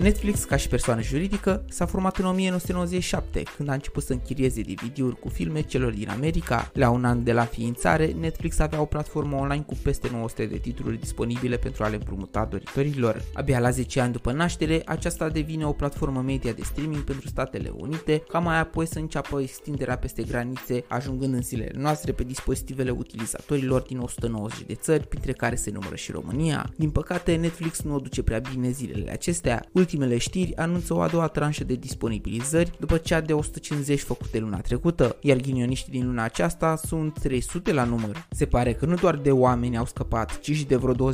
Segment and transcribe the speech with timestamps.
[0.00, 5.18] Netflix, ca și persoană juridică, s-a format în 1997, când a început să închirieze DVD-uri
[5.18, 6.70] cu filme celor din America.
[6.72, 10.56] La un an de la ființare, Netflix avea o platformă online cu peste 900 de
[10.56, 13.22] titluri disponibile pentru a le împrumuta doritorilor.
[13.34, 17.72] Abia la 10 ani după naștere, aceasta devine o platformă media de streaming pentru Statele
[17.76, 22.90] Unite, ca mai apoi să înceapă extinderea peste granițe, ajungând în zilele noastre pe dispozitivele
[22.90, 26.72] utilizatorilor din 190 de țări, printre care se numără și România.
[26.76, 29.64] Din păcate, Netflix nu o duce prea bine zilele acestea.
[29.92, 34.60] Ultimele știri anunță o a doua tranșă de disponibilizări după cea de 150 făcute luna
[34.60, 38.26] trecută, iar ghinioniștii din luna aceasta sunt 300 la număr.
[38.30, 41.12] Se pare că nu doar de oameni au scăpat, ci și de vreo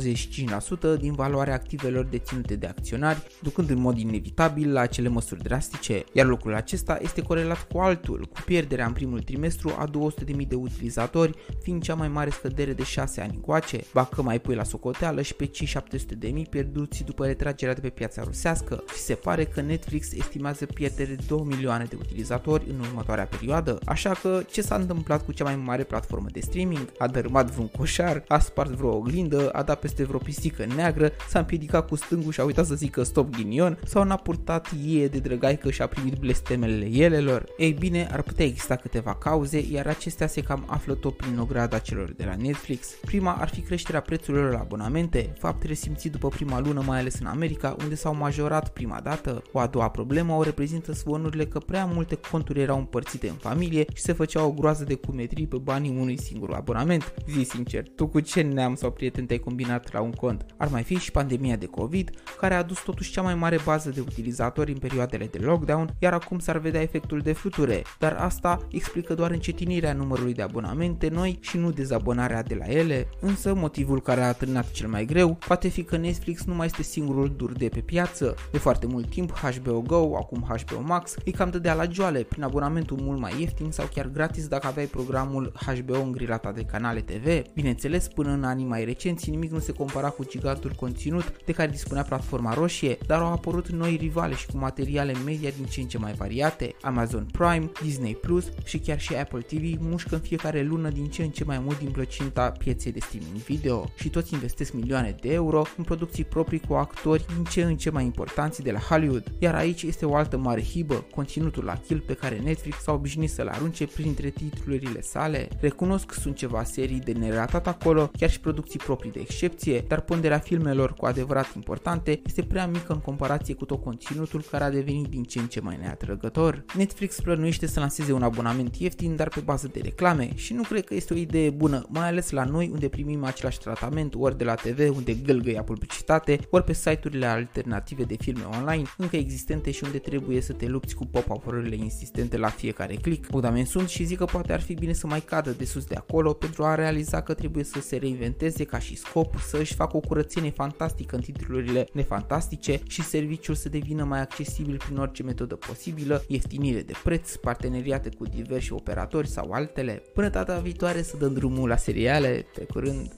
[0.95, 6.03] 25% din valoarea activelor deținute de acționari, ducând în mod inevitabil la acele măsuri drastice,
[6.13, 10.55] iar lucrul acesta este corelat cu altul, cu pierderea în primul trimestru a 200.000 de
[10.55, 14.63] utilizatori, fiind cea mai mare scădere de 6 ani încoace, ba că mai pui la
[14.63, 19.43] socoteală și pe cei 700.000 pierduți după retragerea de pe piața rusească și se pare
[19.43, 24.61] că Netflix estimează pierdere de 2 milioane de utilizatori în următoarea perioadă, așa că ce
[24.61, 26.91] s-a întâmplat cu cea mai mare platformă de streaming?
[26.97, 31.39] A dărâmat vreun coșar, a spart vreo oglindă, a dat peste vreo pisică neagră, s-a
[31.39, 35.19] împiedicat cu stângul și a uitat să zică stop ghinion sau n-a purtat ie de
[35.19, 37.45] drăgaică și a primit blestemelele elelor?
[37.57, 41.77] Ei bine, ar putea exista câteva cauze, iar acestea se cam află tot prin ograda
[41.77, 42.87] celor de la Netflix.
[43.05, 47.25] Prima ar fi creșterea prețurilor la abonamente, fapt resimțit după prima lună mai ales în
[47.25, 49.41] America, unde s-au majorat prima dată.
[49.51, 53.85] O a doua problemă o reprezintă zvonurile că prea multe conturi erau împărțite în familie
[53.93, 57.13] și se făcea o groază de cumetrii pe banii unui singur abonament.
[57.29, 60.45] Zi sincer, tu cu ce neam sau prieten te-ai combinat la un cont?
[60.57, 63.89] Ar mai fi și pandemia de COVID, care a adus totuși cea mai mare bază
[63.89, 68.67] de utilizatori în perioadele de lockdown, iar acum s-ar vedea efectul de fluture, dar asta
[68.71, 74.01] explică doar încetinirea numărului de abonamente noi și nu dezabonarea de la ele, însă motivul
[74.01, 77.51] care a atârnat cel mai greu poate fi că Netflix nu mai este singurul dur
[77.51, 78.35] de pe piață.
[78.51, 82.43] De foarte mult timp HBO Go, acum HBO Max, îi cam dădea la joale prin
[82.43, 87.41] abonamentul mult mai ieftin sau chiar gratis dacă aveai programul HBO îngrilata de canale TV.
[87.53, 91.71] Bineînțeles, până în anii mai recenți, nimic nu se compara cu gigantul conținut de care
[91.71, 95.87] dispunea platforma roșie, dar au apărut noi rivale și cu materiale media din ce în
[95.87, 96.75] ce mai variate.
[96.81, 101.23] Amazon Prime, Disney Plus și chiar și Apple TV mușcă în fiecare lună din ce
[101.23, 105.33] în ce mai mult din plăcinta pieței de streaming video și toți investesc milioane de
[105.33, 108.03] euro în producții proprii cu actori din ce în ce mai
[108.37, 109.23] importanți de la Hollywood.
[109.39, 113.29] Iar aici este o altă mare hibă, conținutul la kill pe care Netflix s-a obișnuit
[113.29, 115.47] să-l arunce printre titlurile sale.
[115.59, 120.37] Recunosc sunt ceva serii de neratat acolo, chiar și producții proprii de excepție, dar ponderea
[120.39, 125.07] filmelor cu adevărat importante este prea mică în comparație cu tot conținutul care a devenit
[125.07, 126.65] din ce în ce mai neatrăgător.
[126.75, 130.85] Netflix plănuiește să lanseze un abonament ieftin, dar pe bază de reclame și nu cred
[130.85, 134.43] că este o idee bună, mai ales la noi unde primim același tratament ori de
[134.43, 139.83] la TV unde gâlgăia publicitate, ori pe site-urile alternative de filme online încă existente și
[139.83, 143.29] unde trebuie să te lupți cu pop-up-urile insistente la fiecare click.
[143.29, 145.95] Bogdamen sunt și zic că poate ar fi bine să mai cadă de sus de
[145.95, 149.97] acolo pentru a realiza că trebuie să se reinventeze ca și scop, să își facă
[149.97, 155.55] o curățenie fantastică în titlurile nefantastice și serviciul să devină mai accesibil prin orice metodă
[155.55, 160.01] posibilă, ieftinire de preț, parteneriate cu diversi operatori sau altele.
[160.13, 163.11] Până data viitoare să dăm drumul la seriale, pe curând!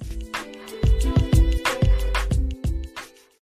[1.01, 1.28] thank you